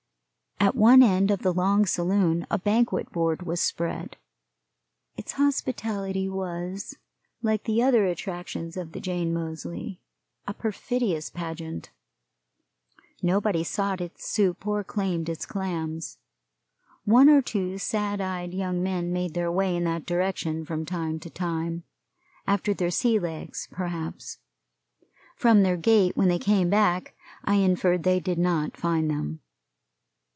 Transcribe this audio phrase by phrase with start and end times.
[0.63, 4.17] At one end of the long saloon a banquet board was spread.
[5.17, 6.95] Its hospitality was,
[7.41, 10.01] like the other attractions of the Jane Moseley,
[10.47, 11.89] a perfidious pageant.
[13.23, 16.19] Nobody sought its soup or claimed its clams.
[17.05, 21.19] One or two sad eyed young men made their way in that direction from time
[21.21, 21.85] to time
[22.45, 24.37] after their sea legs, perhaps.
[25.35, 29.39] From their gait when they came back I inferred they did not find them.